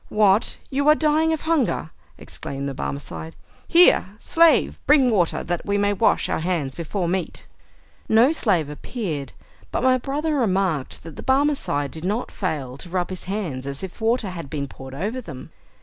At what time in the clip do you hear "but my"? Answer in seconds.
9.71-9.99